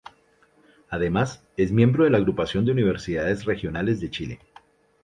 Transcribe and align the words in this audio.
Además 0.89 1.43
es 1.57 1.71
miembro 1.71 2.05
de 2.05 2.09
la 2.09 2.17
Agrupación 2.17 2.65
de 2.65 2.71
Universidades 2.71 3.45
Regionales 3.45 3.99
de 4.01 4.09
Chile. 4.09 4.39